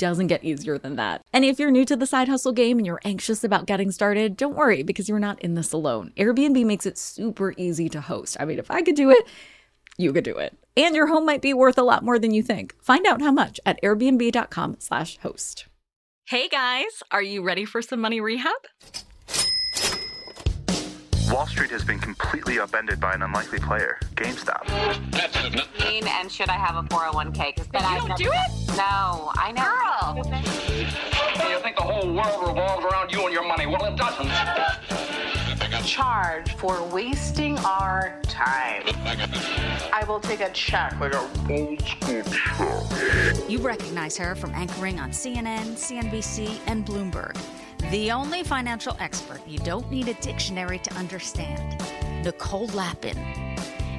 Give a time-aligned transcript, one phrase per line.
[0.00, 1.22] doesn't get easier than that.
[1.32, 4.36] And if you're new to the side hustle game and you're anxious about getting started,
[4.36, 6.12] don't worry because you're not in this alone.
[6.16, 8.36] Airbnb makes it super easy to host.
[8.40, 9.24] I mean, if I could do it,
[9.98, 10.56] you could do it.
[10.76, 12.74] And your home might be worth a lot more than you think.
[12.82, 15.66] Find out how much at airbnb.com/host.
[16.26, 18.52] Hey guys, are you ready for some money rehab?
[21.30, 24.66] Wall Street has been completely upended by an unlikely player, GameStop.
[25.78, 27.54] Mean And should I have a 401k?
[27.54, 28.76] Because then You I don't do it?
[28.76, 29.52] No, I
[30.14, 30.22] know.
[31.48, 33.66] You think the whole world revolves around you and your money?
[33.66, 34.28] Well, it doesn't.
[35.84, 38.82] charge for wasting our time.
[39.92, 43.48] I will take a check like a old school check.
[43.48, 47.36] You recognize her from anchoring on CNN, CNBC, and Bloomberg.
[47.90, 51.82] The only financial expert you don't need a dictionary to understand.
[52.24, 53.18] Nicole Lapin.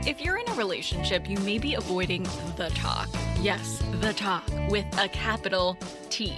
[0.05, 2.23] If you're in a relationship, you may be avoiding
[2.55, 3.09] the talk.
[3.41, 5.75] Yes, the talk with a capital
[6.11, 6.31] T.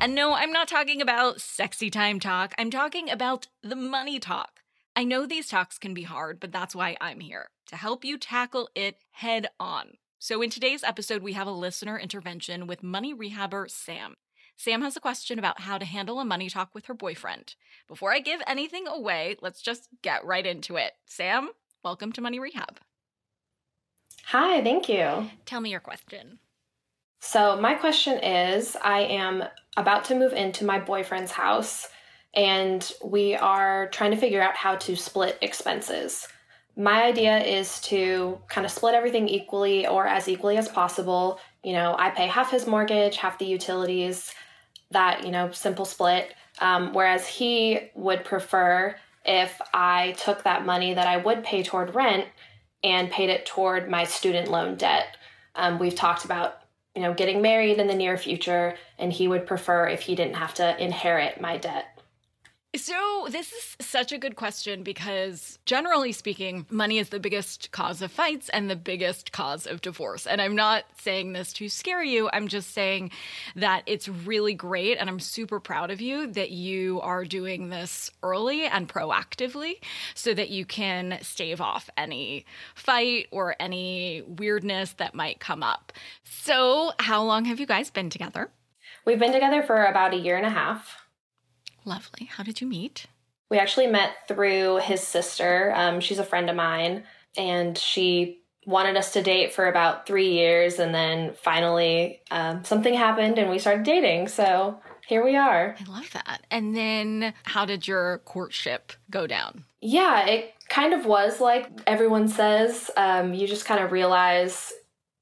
[0.00, 2.52] And no, I'm not talking about sexy time talk.
[2.58, 4.58] I'm talking about the money talk.
[4.96, 8.18] I know these talks can be hard, but that's why I'm here to help you
[8.18, 9.92] tackle it head on.
[10.18, 14.16] So, in today's episode, we have a listener intervention with money rehabber Sam.
[14.56, 17.54] Sam has a question about how to handle a money talk with her boyfriend.
[17.86, 20.94] Before I give anything away, let's just get right into it.
[21.06, 21.50] Sam,
[21.84, 22.80] welcome to Money Rehab.
[24.28, 25.30] Hi, thank you.
[25.44, 26.38] Tell me your question.
[27.20, 29.44] So, my question is I am
[29.76, 31.88] about to move into my boyfriend's house,
[32.34, 36.28] and we are trying to figure out how to split expenses.
[36.76, 41.38] My idea is to kind of split everything equally or as equally as possible.
[41.62, 44.34] You know, I pay half his mortgage, half the utilities,
[44.90, 46.34] that, you know, simple split.
[46.58, 51.94] Um, whereas he would prefer if I took that money that I would pay toward
[51.94, 52.26] rent
[52.84, 55.16] and paid it toward my student loan debt.
[55.56, 56.60] Um, we've talked about
[56.94, 60.36] you know getting married in the near future, and he would prefer if he didn't
[60.36, 61.93] have to inherit my debt.
[62.76, 68.02] So, this is such a good question because, generally speaking, money is the biggest cause
[68.02, 70.26] of fights and the biggest cause of divorce.
[70.26, 72.28] And I'm not saying this to scare you.
[72.32, 73.12] I'm just saying
[73.54, 74.98] that it's really great.
[74.98, 79.74] And I'm super proud of you that you are doing this early and proactively
[80.16, 85.92] so that you can stave off any fight or any weirdness that might come up.
[86.24, 88.50] So, how long have you guys been together?
[89.04, 91.03] We've been together for about a year and a half.
[91.84, 92.26] Lovely.
[92.26, 93.06] How did you meet?
[93.50, 95.72] We actually met through his sister.
[95.76, 97.04] Um, she's a friend of mine,
[97.36, 102.94] and she wanted us to date for about three years, and then finally um, something
[102.94, 104.28] happened, and we started dating.
[104.28, 105.76] So here we are.
[105.78, 106.46] I love that.
[106.50, 109.64] And then how did your courtship go down?
[109.80, 112.90] Yeah, it kind of was like everyone says.
[112.96, 114.72] Um, you just kind of realize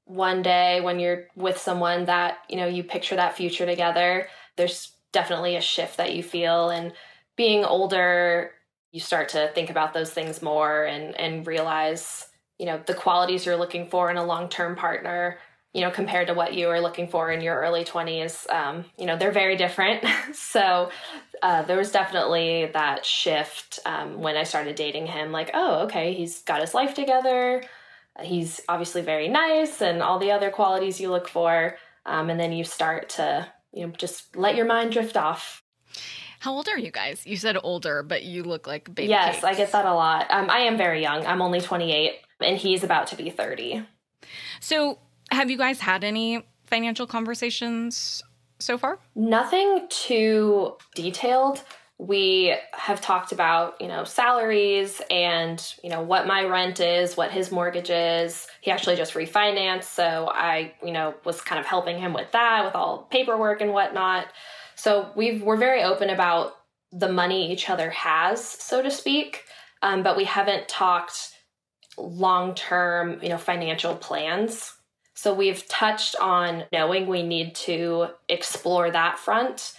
[0.05, 4.27] one day when you're with someone that you know you picture that future together.
[4.55, 6.93] There's definitely a shift that you feel, and
[7.37, 8.51] being older,
[8.91, 12.27] you start to think about those things more and and realize
[12.59, 15.37] you know the qualities you're looking for in a long term partner.
[15.73, 19.07] You know, compared to what you were looking for in your early 20s, um, you
[19.07, 20.05] know, they're very different.
[20.33, 20.91] so
[21.41, 25.31] uh, there was definitely that shift um, when I started dating him.
[25.31, 27.63] Like, oh, okay, he's got his life together
[28.21, 31.75] he's obviously very nice and all the other qualities you look for
[32.05, 35.63] um, and then you start to you know just let your mind drift off
[36.39, 37.25] How old are you guys?
[37.25, 39.09] You said older, but you look like baby.
[39.09, 39.43] yes cakes.
[39.43, 42.83] i get that a lot um, i am very young i'm only 28 and he's
[42.83, 43.85] about to be 30
[44.59, 44.99] So,
[45.31, 48.23] have you guys had any financial conversations
[48.59, 48.99] so far?
[49.15, 51.63] nothing too detailed
[51.99, 57.31] we have talked about you know salaries and you know what my rent is what
[57.31, 58.47] his mortgage is.
[58.61, 62.65] He actually just refinanced so i you know was kind of helping him with that
[62.65, 64.27] with all paperwork and whatnot.
[64.75, 66.53] So we've we're very open about
[66.91, 69.43] the money each other has so to speak
[69.81, 71.31] um, but we haven't talked
[71.97, 74.73] long term you know financial plans.
[75.15, 79.73] So we've touched on knowing we need to explore that front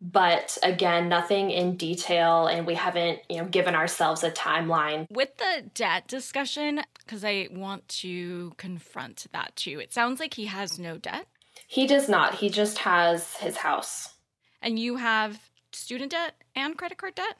[0.00, 5.36] but again nothing in detail and we haven't you know given ourselves a timeline With
[5.38, 9.80] the debt discussion, because I want to confront that too.
[9.80, 11.26] It sounds like he has no debt.
[11.66, 12.34] He does not.
[12.34, 14.14] He just has his house.
[14.62, 15.40] And you have
[15.72, 17.36] student debt and credit card debt?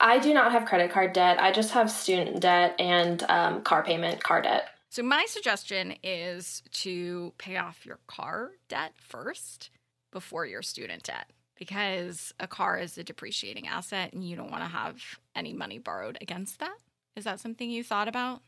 [0.00, 1.40] I do not have credit card debt.
[1.40, 4.68] I just have student debt and um, car payment, car debt.
[4.88, 9.70] So, my suggestion is to pay off your car debt first
[10.10, 11.30] before your student debt
[11.60, 15.00] because a car is a depreciating asset and you don't want to have
[15.36, 16.74] any money borrowed against that.
[17.14, 18.40] Is that something you thought about?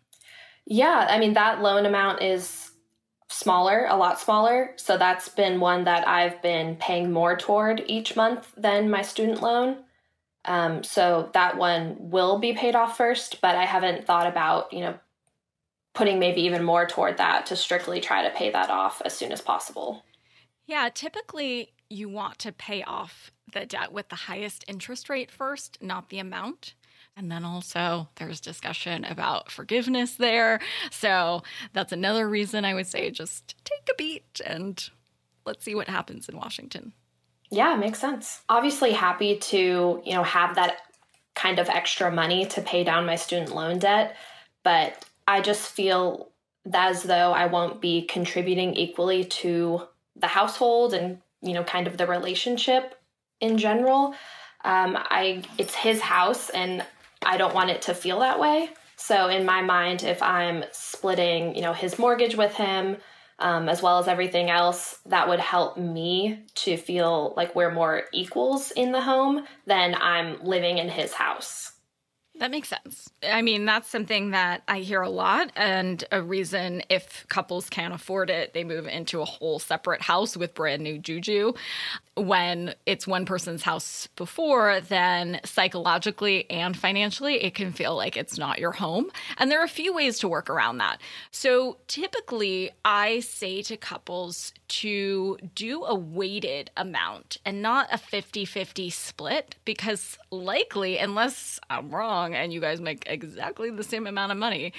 [0.64, 2.70] Yeah, I mean, that loan amount is
[3.28, 4.72] smaller, a lot smaller.
[4.76, 9.42] So that's been one that I've been paying more toward each month than my student
[9.42, 9.84] loan.
[10.46, 14.80] Um, so that one will be paid off first, but I haven't thought about, you
[14.80, 14.94] know,
[15.94, 19.32] putting maybe even more toward that to strictly try to pay that off as soon
[19.32, 20.02] as possible.
[20.66, 25.78] Yeah, typically you want to pay off the debt with the highest interest rate first,
[25.80, 26.74] not the amount.
[27.16, 30.60] And then also there's discussion about forgiveness there.
[30.90, 31.42] So
[31.72, 34.82] that's another reason I would say just take a beat and
[35.44, 36.92] let's see what happens in Washington.
[37.50, 38.40] Yeah, makes sense.
[38.48, 40.78] Obviously happy to, you know, have that
[41.34, 44.16] kind of extra money to pay down my student loan debt,
[44.62, 46.30] but I just feel
[46.72, 49.82] as though I won't be contributing equally to
[50.16, 52.94] the household and, you know, kind of the relationship
[53.40, 54.14] in general.
[54.64, 56.84] Um, I it's his house and
[57.24, 58.70] I don't want it to feel that way.
[58.96, 62.98] So in my mind, if I'm splitting, you know, his mortgage with him,
[63.40, 68.04] um, as well as everything else, that would help me to feel like we're more
[68.12, 71.72] equals in the home than I'm living in his house.
[72.42, 73.08] That makes sense.
[73.22, 77.94] I mean, that's something that I hear a lot, and a reason if couples can't
[77.94, 81.52] afford it, they move into a whole separate house with brand new juju.
[82.16, 88.36] When it's one person's house before, then psychologically and financially, it can feel like it's
[88.36, 89.10] not your home.
[89.38, 91.00] And there are a few ways to work around that.
[91.30, 98.44] So typically, I say to couples to do a weighted amount and not a 50
[98.44, 104.32] 50 split, because likely, unless I'm wrong and you guys make exactly the same amount
[104.32, 104.72] of money,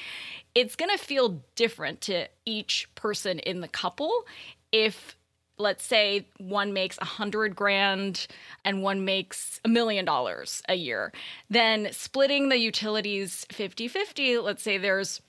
[0.55, 4.25] it's going to feel different to each person in the couple.
[4.71, 5.15] If
[5.57, 8.27] let's say one makes a hundred grand
[8.65, 11.13] and one makes a million dollars a year
[11.49, 15.21] then splitting the utilities 50 50 let's say there's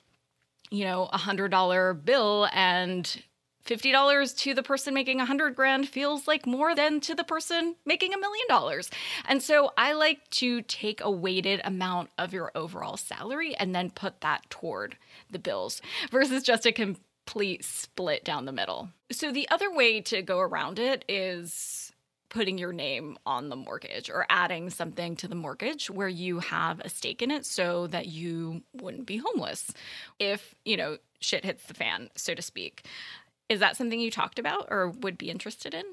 [0.70, 3.22] you know a hundred dollar bill and
[3.66, 7.76] $50 to the person making a hundred grand feels like more than to the person
[7.86, 8.90] making a million dollars.
[9.26, 13.90] And so I like to take a weighted amount of your overall salary and then
[13.90, 14.96] put that toward
[15.30, 15.80] the bills
[16.10, 18.90] versus just a complete split down the middle.
[19.10, 21.92] So the other way to go around it is
[22.34, 26.80] putting your name on the mortgage or adding something to the mortgage where you have
[26.80, 29.72] a stake in it so that you wouldn't be homeless
[30.18, 32.86] if, you know, shit hits the fan, so to speak.
[33.48, 35.84] Is that something you talked about or would be interested in?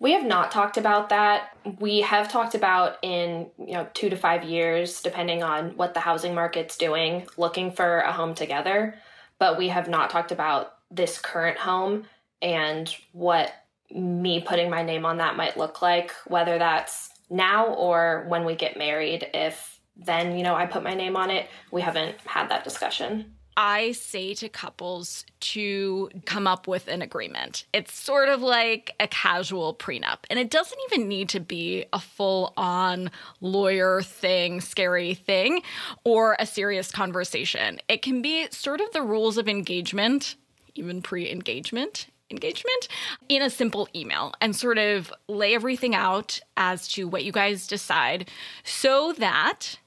[0.00, 1.56] We have not talked about that.
[1.78, 6.00] We have talked about in, you know, 2 to 5 years depending on what the
[6.00, 8.96] housing market's doing, looking for a home together,
[9.38, 12.04] but we have not talked about this current home
[12.42, 13.52] and what
[13.90, 18.54] me putting my name on that might look like, whether that's now or when we
[18.54, 21.48] get married if then, you know, I put my name on it.
[21.70, 23.36] We haven't had that discussion.
[23.56, 27.66] I say to couples to come up with an agreement.
[27.72, 32.00] It's sort of like a casual prenup, and it doesn't even need to be a
[32.00, 35.62] full on lawyer thing, scary thing,
[36.04, 37.80] or a serious conversation.
[37.88, 40.36] It can be sort of the rules of engagement,
[40.74, 42.08] even pre engagement.
[42.30, 42.88] Engagement
[43.28, 47.66] in a simple email and sort of lay everything out as to what you guys
[47.66, 48.28] decide
[48.64, 49.78] so that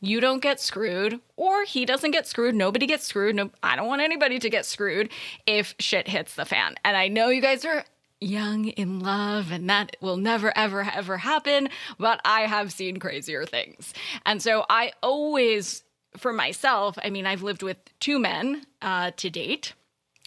[0.00, 3.88] you don't get screwed or he doesn't get screwed nobody gets screwed no i don't
[3.88, 5.10] want anybody to get screwed
[5.46, 6.74] if shit hits the fan.
[6.84, 7.84] And i know you guys are
[8.20, 13.44] young in love and that will never ever ever happen but i have seen crazier
[13.44, 13.94] things.
[14.26, 15.82] And so i always
[16.16, 19.74] for myself i mean i've lived with two men uh, to date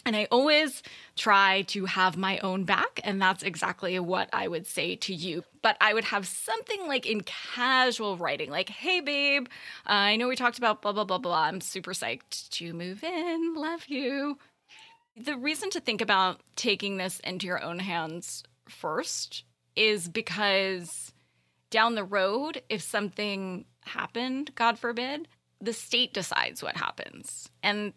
[0.04, 0.82] and I always
[1.16, 3.00] try to have my own back.
[3.04, 5.44] And that's exactly what I would say to you.
[5.62, 9.46] But I would have something like in casual writing, like, hey, babe,
[9.86, 11.44] uh, I know we talked about blah, blah, blah, blah.
[11.44, 13.54] I'm super psyched to move in.
[13.54, 14.38] Love you.
[15.16, 19.44] The reason to think about taking this into your own hands first
[19.76, 21.12] is because
[21.70, 25.28] down the road, if something happened, God forbid,
[25.60, 27.48] the state decides what happens.
[27.62, 27.92] And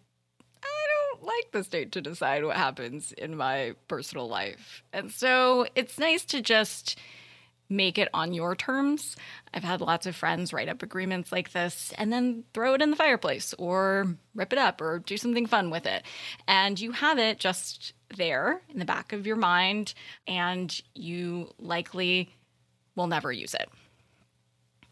[1.22, 4.84] like the state to decide what happens in my personal life.
[4.94, 6.98] And so it's nice to just
[7.70, 9.16] make it on your terms.
[9.54, 12.92] I've had lots of friends write up agreements like this and then throw it in
[12.92, 16.04] the fireplace or rip it up or do something fun with it.
[16.48, 19.94] And you have it just there in the back of your mind,
[20.28, 22.34] and you likely
[22.96, 23.70] will never use it.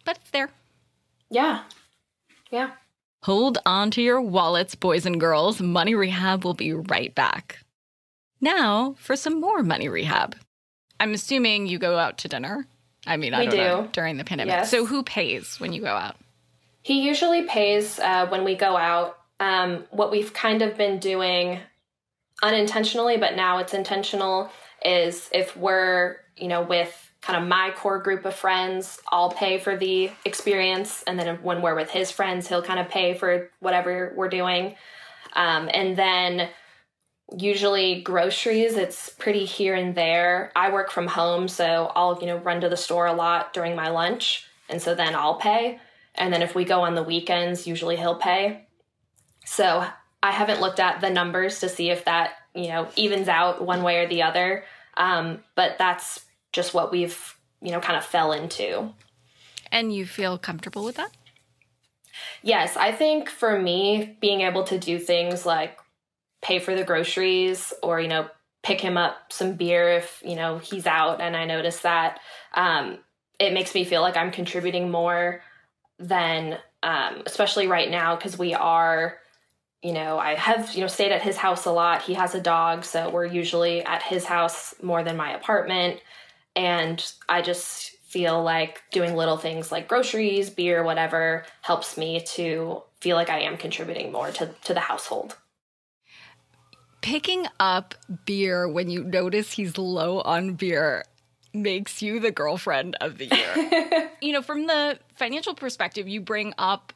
[0.03, 0.49] But it's there.
[1.29, 1.63] Yeah.
[2.51, 2.71] Yeah.
[3.25, 5.59] Hold on to your wallets, boys and girls.
[5.59, 7.57] Money Rehab will be right back.
[8.39, 10.35] Now for some more Money Rehab.
[10.99, 12.67] I'm assuming you go out to dinner.
[13.07, 14.51] I mean, I We don't know during the pandemic.
[14.51, 14.69] Yes.
[14.69, 16.17] So who pays when you go out?
[16.83, 19.17] He usually pays uh, when we go out.
[19.39, 21.61] Um, what we've kind of been doing
[22.43, 24.51] unintentionally, but now it's intentional,
[24.85, 29.57] is if we're, you know, with kind of my core group of friends, I'll pay
[29.57, 31.03] for the experience.
[31.07, 34.75] And then when we're with his friends, he'll kind of pay for whatever we're doing.
[35.33, 36.49] Um, and then
[37.35, 40.51] usually groceries, it's pretty here and there.
[40.55, 43.75] I work from home, so I'll, you know, run to the store a lot during
[43.75, 44.45] my lunch.
[44.69, 45.79] And so then I'll pay.
[46.13, 48.67] And then if we go on the weekends, usually he'll pay.
[49.45, 49.83] So
[50.21, 53.81] I haven't looked at the numbers to see if that, you know, evens out one
[53.81, 54.63] way or the other.
[54.95, 56.24] Um, but that's
[56.55, 58.93] just what we've, you know, kind of fell into.
[59.71, 61.11] And you feel comfortable with that?
[62.41, 65.77] Yes, I think for me, being able to do things like
[66.41, 68.29] pay for the groceries or, you know,
[68.63, 72.19] pick him up some beer if, you know, he's out and I notice that,
[72.53, 72.99] um,
[73.37, 75.41] it makes me feel like I'm contributing more
[75.99, 79.17] than, um, especially right now, because we are,
[79.81, 82.01] you know, I have, you know, stayed at his house a lot.
[82.01, 85.99] He has a dog, so we're usually at his house more than my apartment.
[86.55, 92.81] And I just feel like doing little things like groceries, beer, whatever helps me to
[93.01, 95.35] feel like I am contributing more to, to the household.
[97.01, 97.93] Picking up
[98.25, 101.03] beer when you notice he's low on beer
[101.53, 104.11] makes you the girlfriend of the year.
[104.21, 106.93] you know, from the financial perspective, you bring up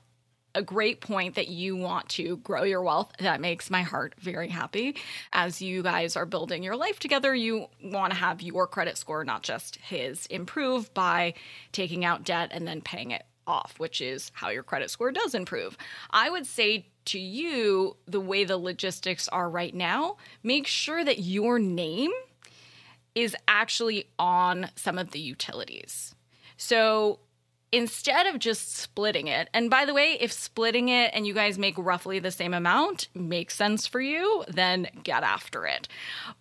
[0.59, 3.13] a great point that you want to grow your wealth.
[3.19, 4.97] That makes my heart very happy.
[5.31, 9.23] As you guys are building your life together, you want to have your credit score,
[9.23, 11.33] not just his, improve by
[11.71, 15.33] taking out debt and then paying it off, which is how your credit score does
[15.33, 15.77] improve.
[16.09, 21.19] I would say to you, the way the logistics are right now, make sure that
[21.19, 22.11] your name
[23.15, 26.13] is actually on some of the utilities.
[26.57, 27.19] So
[27.71, 31.57] instead of just splitting it, and by the way, if splitting it and you guys
[31.57, 35.87] make roughly the same amount makes sense for you, then get after it.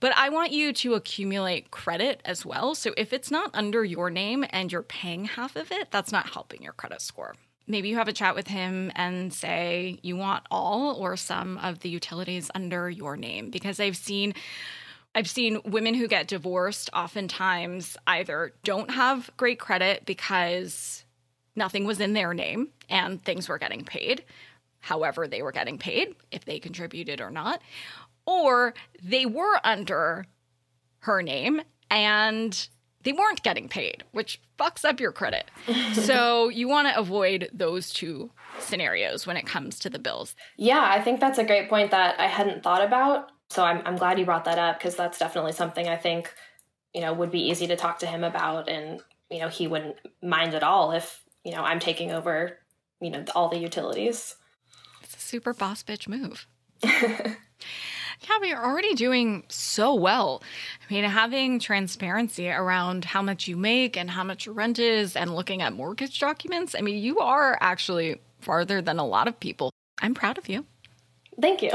[0.01, 2.75] But I want you to accumulate credit as well.
[2.75, 6.31] So if it's not under your name and you're paying half of it, that's not
[6.31, 7.35] helping your credit score.
[7.67, 11.81] Maybe you have a chat with him and say you want all or some of
[11.81, 14.33] the utilities under your name because I've seen
[15.15, 21.05] I've seen women who get divorced oftentimes either don't have great credit because
[21.59, 24.25] nothing was in their name and things were getting paid,
[24.81, 27.61] however, they were getting paid, if they contributed or not,
[28.27, 30.25] or they were under
[31.01, 31.61] her name
[31.91, 32.69] and
[33.03, 35.51] they weren't getting paid, which fucks up your credit.
[35.93, 40.35] so you want to avoid those two scenarios when it comes to the bills.
[40.57, 43.31] Yeah, I think that's a great point that I hadn't thought about.
[43.51, 46.35] So I'm, I'm glad you brought that up because that's definitely something I think,
[46.93, 48.69] you know, would be easy to talk to him about.
[48.69, 49.01] And,
[49.31, 52.59] you know, he wouldn't mind at all if, you know, I'm taking over,
[53.01, 54.37] you know, all the utilities.
[55.03, 56.47] It's a super boss bitch move.
[58.23, 60.43] Yeah, but you're already doing so well.
[60.89, 65.15] I mean, having transparency around how much you make and how much your rent is
[65.15, 69.39] and looking at mortgage documents, I mean, you are actually farther than a lot of
[69.39, 69.71] people.
[70.01, 70.67] I'm proud of you.
[71.41, 71.71] Thank you.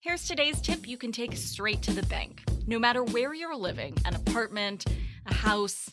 [0.00, 2.42] Here's today's tip you can take straight to the bank.
[2.66, 4.86] No matter where you're living an apartment,
[5.26, 5.90] a house,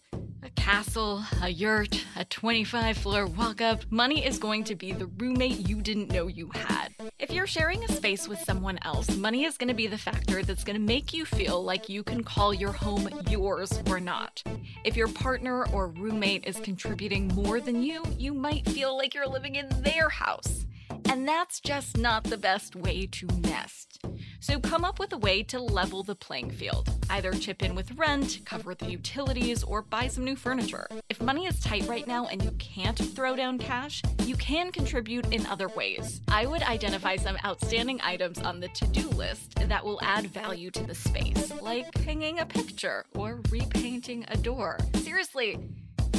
[0.55, 5.67] castle, a yurt, a 25 floor walk up money is going to be the roommate
[5.67, 6.89] you didn't know you had.
[7.19, 10.43] If you're sharing a space with someone else, money is going to be the factor
[10.43, 14.43] that's going to make you feel like you can call your home yours or not.
[14.83, 19.27] If your partner or roommate is contributing more than you, you might feel like you're
[19.27, 20.65] living in their house.
[21.09, 23.99] And that's just not the best way to nest.
[24.39, 26.89] So come up with a way to level the playing field.
[27.09, 30.87] Either chip in with rent, cover the utilities, or buy some new furniture.
[31.09, 35.31] If money is tight right now and you can't throw down cash, you can contribute
[35.33, 36.21] in other ways.
[36.27, 40.71] I would identify some outstanding items on the to do list that will add value
[40.71, 44.77] to the space, like hanging a picture or repainting a door.
[44.95, 45.59] Seriously,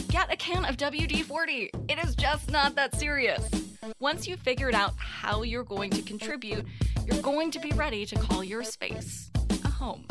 [0.09, 1.71] get a can of WD 40.
[1.89, 3.49] It is just not that serious.
[4.01, 6.65] Once you've figured out how you're going to contribute,
[7.07, 9.31] you're going to be ready to call your space
[9.65, 10.05] a home.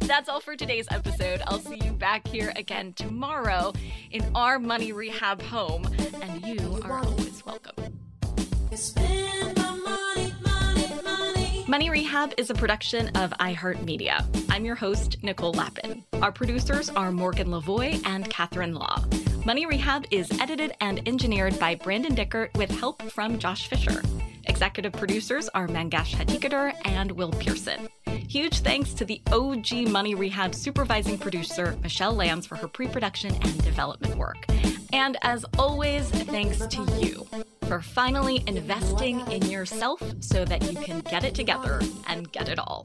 [0.00, 1.42] That's all for today's episode.
[1.46, 3.72] I'll see you back here again tomorrow
[4.10, 5.86] in our Money Rehab home,
[6.22, 7.74] and you are always welcome.
[8.96, 11.64] Money, money, money.
[11.66, 14.24] Money Rehab is a production of iHeartMedia.
[14.48, 16.04] I'm your host, Nicole Lapin.
[16.22, 19.04] Our producers are Morgan Lavoie and Catherine Law.
[19.44, 24.02] Money Rehab is edited and engineered by Brandon Dickert with help from Josh Fisher.
[24.58, 27.88] Executive producers are Mangesh Hattikudur and Will Pearson.
[28.26, 33.32] Huge thanks to the OG Money Rehab supervising producer, Michelle Lambs, for her pre production
[33.36, 34.46] and development work.
[34.92, 37.24] And as always, thanks to you
[37.68, 42.58] for finally investing in yourself so that you can get it together and get it
[42.58, 42.84] all.